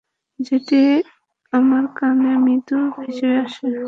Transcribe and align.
যেটি 0.39 0.81
আমার 1.53 1.83
কানে 1.97 2.31
মৃদু 2.43 2.77
ভেসে 2.95 3.29
আসে। 3.43 3.71